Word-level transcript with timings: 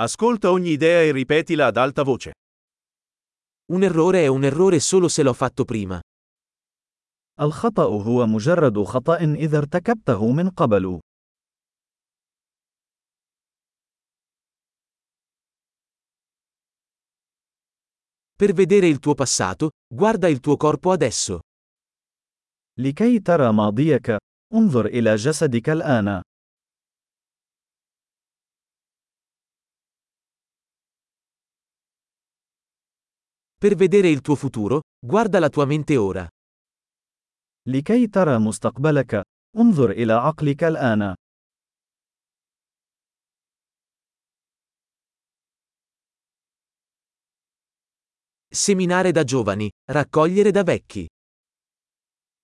Ascolta 0.00 0.52
ogni 0.52 0.70
idea 0.70 1.02
e 1.02 1.10
ripetila 1.10 1.66
ad 1.66 1.76
alta 1.76 2.04
voce. 2.04 2.30
Un 3.72 3.82
errore 3.82 4.22
è 4.22 4.26
un 4.28 4.44
errore 4.44 4.78
solo 4.78 5.08
se 5.08 5.24
l'ho 5.24 5.32
fatto 5.32 5.64
prima. 5.64 6.00
الخطأ 7.40 7.82
هو 7.82 8.26
مجرد 8.26 8.82
خطأ 8.82 9.16
إذا 9.16 9.58
ارتكبته 9.58 10.32
من 10.32 10.50
قبل. 10.50 10.98
Per 18.36 18.52
vedere 18.52 18.86
il 18.86 19.00
tuo 19.00 19.14
passato, 19.14 19.70
guarda 19.92 20.28
il 20.28 20.38
tuo 20.38 20.56
corpo 20.56 20.92
adesso. 20.92 21.40
لكي 22.78 23.18
ترى 23.18 23.52
ماضيك، 23.52 24.16
انظر 24.54 24.86
إلى 24.86 25.14
جسدك 25.14 25.68
الآن. 25.68 26.22
Per 33.57 33.75
vedere 33.75 34.09
il 34.09 34.21
tuo 34.21 34.35
futuro, 34.35 34.81
guarda 34.99 35.39
la 35.39 35.49
tua 35.49 35.65
mente 35.65 35.97
ora. 35.97 36.27
لكي 37.67 38.07
ترى 38.07 38.39
مستقبلك، 38.39 39.23
انظر 39.57 39.91
إلى 39.91 40.13
عقلك 40.13 40.63
الآن. 40.63 41.15
Seminare 48.53 49.11
da 49.11 49.23
giovani, 49.23 49.69
raccogliere 49.91 50.51
da 50.51 50.63
vecchi. 50.63 51.07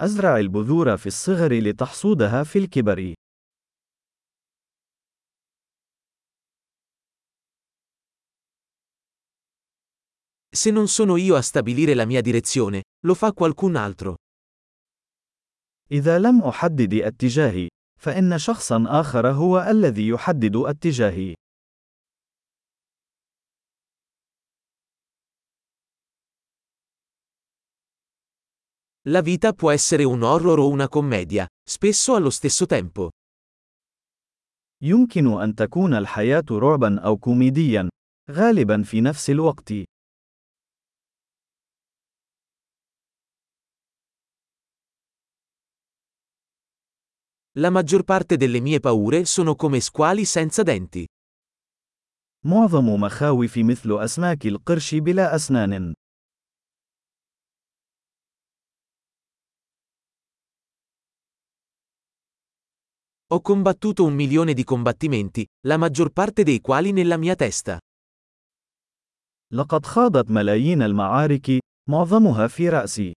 أزرع 0.00 0.38
البذور 0.38 0.96
في 0.96 1.06
الصغر 1.06 1.52
لتحصودها 1.52 2.44
في 2.44 2.58
الكبر. 2.58 3.14
Se 10.54 10.70
non 10.70 10.88
sono 10.88 11.16
io 11.16 11.36
a 11.36 11.42
stabilire 11.42 11.94
la 11.94 12.04
mia 12.04 12.20
direzione, 12.20 12.82
lo 13.06 13.14
fa 13.14 13.32
qualcun 13.32 13.76
altro. 13.76 14.14
إذا 15.90 16.18
لم 16.18 16.42
أحدد 16.42 16.94
اتجاهي، 16.94 17.68
فإن 18.00 18.38
شخصا 18.38 18.84
آخر 18.88 19.30
هو 19.30 19.60
الذي 19.60 20.08
يحدد 20.08 20.56
اتجاهي. 20.56 21.34
La 29.08 29.20
vita 29.20 29.52
può 29.52 29.70
essere 29.70 30.02
un 30.02 30.22
horror 30.22 30.58
o 30.58 30.68
una 30.68 30.88
commedia, 30.88 31.46
spesso 31.62 32.14
allo 32.16 32.30
stesso 32.30 32.66
tempo. 32.66 33.10
يمكن 34.82 35.42
أن 35.42 35.54
تكون 35.54 35.94
الحياة 35.94 36.44
رعبا 36.50 37.00
أو 37.00 37.16
كوميديا، 37.16 37.88
غالبا 38.30 38.82
في 38.82 39.00
نفس 39.00 39.30
الوقت. 39.30 39.72
La 47.58 47.70
maggior 47.70 48.04
parte 48.04 48.36
delle 48.36 48.60
mie 48.60 48.80
paure 48.80 49.24
sono 49.24 49.54
come 49.54 49.80
squali 49.80 50.24
senza 50.24 50.62
denti. 50.62 51.06
معظم 52.44 53.00
مخاوفي 53.00 53.62
مثل 53.62 53.98
أسماك 54.04 54.46
القرش 54.46 54.94
بلا 54.94 55.34
أسنان. 55.34 55.94
Ho 63.32 63.40
combattuto 63.40 64.04
un 64.04 64.14
milione 64.14 64.54
di 64.54 64.62
combattimenti, 64.62 65.44
la 65.66 65.76
maggior 65.76 66.10
parte 66.10 66.44
dei 66.44 66.60
quali 66.60 66.92
nella 66.92 67.16
mia 67.16 67.34
testa. 67.34 67.78
لقد 69.52 69.86
خاضت 69.86 70.30
ملايين 70.30 70.82
المعارك، 70.82 71.60
معظمها 71.88 72.46
في 72.46 72.68
رأسي. 72.68 73.12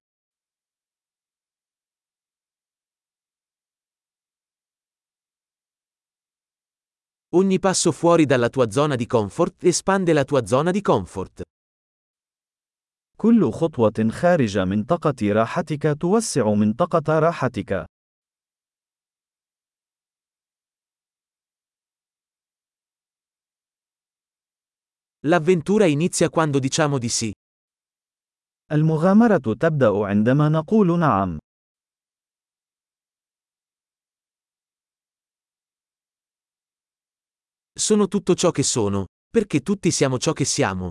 Ogni 7.36 7.60
passo 7.60 7.92
fuori 7.92 8.26
dalla 8.26 8.50
tua 8.50 8.72
zona 8.72 8.96
di 8.96 9.06
comfort 9.06 9.64
espande 9.64 10.14
la 10.14 10.24
tua 10.24 10.46
zona 10.46 10.72
di 10.72 10.82
comfort. 10.82 11.42
كل 13.18 13.52
خطوة 13.52 14.10
خارج 14.12 14.58
منطقة 14.58 15.16
راحتك 15.32 15.98
توسع 16.00 16.54
منطقة 16.54 17.20
راحتك. 17.20 17.86
L'avventura 25.26 25.86
inizia 25.86 26.30
quando 26.30 26.60
diciamo 26.60 26.98
di 26.98 27.10
sì. 27.10 27.32
المغامرة 28.72 29.54
تبدأ 29.60 30.06
عندما 30.06 30.50
نقول 30.50 31.00
نعم. 31.00 31.40
Sono 37.85 38.09
tutto 38.09 38.35
ciò 38.35 38.51
che 38.51 38.63
sono, 38.63 39.05
perché 39.29 39.61
tutti 39.61 39.91
siamo 39.91 40.17
ciò 40.19 40.33
che 40.33 40.47
siamo. 40.47 40.91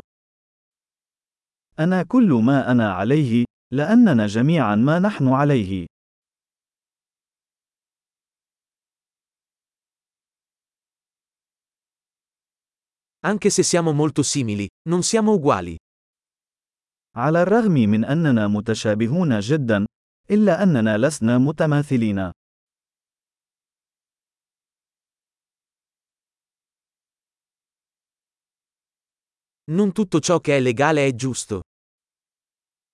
أنا 1.79 2.03
كل 2.03 2.29
ما 2.33 2.71
أنا 2.71 2.93
عليه، 2.93 3.45
لأننا 3.73 4.27
جميعا 4.27 4.75
ما 4.75 4.99
نحن 4.99 5.27
عليه. 5.27 5.85
Anche 13.25 13.49
se 13.49 13.63
siamo 13.63 13.91
molto 13.91 14.21
simili, 14.21 14.67
non 14.87 15.01
siamo 15.01 15.33
uguali. 15.33 15.75
على 17.15 17.41
الرغم 17.41 17.73
من 17.73 18.05
أننا 18.05 18.47
متشابهون 18.47 19.39
جدا، 19.39 19.85
إلا 20.31 20.63
أننا 20.63 20.97
لسنا 20.97 21.37
متماثلين. 21.37 22.31
Non 29.70 29.92
tutto 29.92 30.20
ciò 30.20 30.40
che 30.40 30.56
è 30.56 30.60
legale 30.60 31.06
è 31.06 31.14
giusto. 31.14 31.62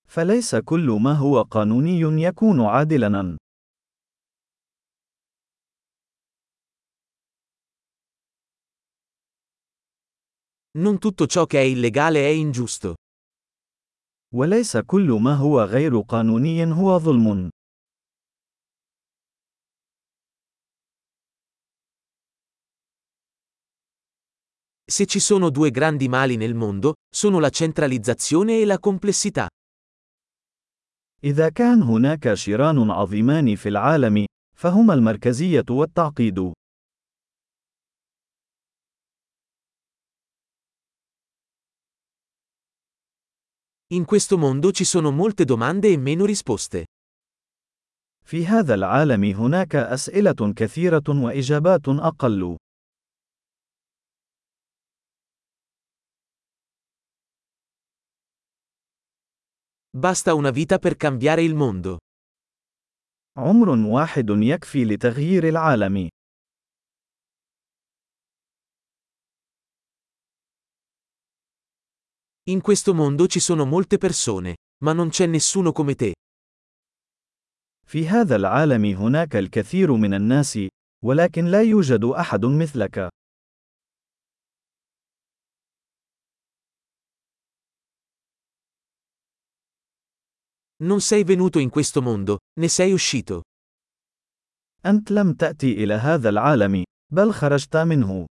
فليس 0.07 0.55
كل 0.57 0.99
ما 1.01 1.13
هو 1.13 1.43
قانوني 1.43 2.23
يكون 2.23 2.61
عادلاً. 2.61 3.37
Non 10.77 10.99
tutto 10.99 11.27
ciò 11.27 11.47
che 11.47 11.61
è 11.61 11.63
illegale 11.63 12.21
è 12.27 12.31
ingiusto. 12.31 12.95
وليس 14.35 14.77
كل 14.77 15.11
ما 15.23 15.35
هو 15.35 15.63
غير 15.63 16.01
قانوني 16.01 16.73
هو 16.73 16.99
ظلم. 16.99 17.51
Se 24.91 25.07
ci 25.07 25.19
sono 25.19 25.51
due 25.51 25.71
grandi 25.71 26.09
mali 26.09 26.37
nel 26.37 26.55
mondo, 26.55 26.95
sono 27.11 27.39
la 27.39 27.51
centralizzazione 27.51 28.61
e 28.61 28.65
la 28.65 28.79
complessità. 28.79 29.49
إذا 31.25 31.49
كان 31.49 31.83
هناك 31.83 32.35
شران 32.35 32.91
عظيمان 32.91 33.57
في 33.57 33.69
العالم، 33.69 34.27
فهما 34.57 34.95
المركزية 34.95 35.65
والتعقيد. 35.71 36.53
In 43.95 44.05
questo 44.05 44.37
mondo 44.39 44.73
ci 44.73 44.85
sono 44.85 45.11
molte 45.11 45.45
domande 45.45 45.89
e 45.89 45.97
meno 45.97 46.25
risposte. 46.25 46.85
في 48.27 48.47
هذا 48.47 48.75
العالم 48.75 49.25
هناك 49.25 49.77
أسئلة 49.77 50.53
كثيرة 50.57 51.05
وإجابات 51.09 51.89
أقل. 51.89 52.57
Basta 59.99 60.35
una 60.35 60.51
vita 60.51 60.79
per 60.79 60.97
cambiare 60.97 61.43
il 61.43 61.55
mondo. 61.55 61.99
عمر 63.37 63.69
واحد 63.69 64.31
يكفي 64.31 64.85
لتغيير 64.85 65.49
العالم. 65.49 66.09
In 72.51 72.61
questo 72.61 72.93
mondo 72.95 73.27
ci 73.27 73.41
sono 73.41 73.65
molte 73.65 73.97
persone, 73.97 74.57
ma 74.85 74.93
non 74.93 75.09
c'è 75.09 75.27
nessuno 75.27 75.73
come 75.73 75.95
te. 75.95 76.13
في 77.87 78.09
هذا 78.09 78.37
العالم 78.37 78.85
هناك 78.85 79.37
الكثير 79.37 79.93
من 79.93 80.15
الناس، 80.15 80.59
ولكن 81.05 81.45
لا 81.45 81.63
يوجد 81.63 82.05
أحد 82.05 82.45
مثلك. 82.45 83.09
Non 90.82 91.02
sei 91.02 91.24
venuto 91.24 91.60
in 91.60 91.70
questo 91.70 92.02
mondo, 92.02 92.38
ne 92.60 92.68
sei 92.70 92.94
uscito. 92.94 93.42
أنت 94.86 95.12
لم 95.12 95.34
تأتي 95.34 95.84
إلى 95.84 95.94
هذا 95.94 96.30
العالم، 96.30 96.84
بل 97.14 97.34
خرجت 97.34 97.78
منه. 97.78 98.26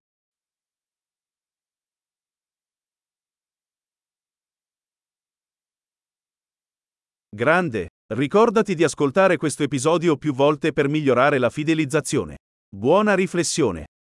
Grande, 7.35 7.89
ricordati 8.13 8.73
di 8.73 8.83
ascoltare 8.83 9.37
questo 9.37 9.61
episodio 9.61 10.17
più 10.17 10.33
volte 10.33 10.73
per 10.73 10.87
migliorare 10.87 11.37
la 11.37 11.51
fidelizzazione. 11.51 12.37
Buona 12.67 13.13
riflessione. 13.13 13.88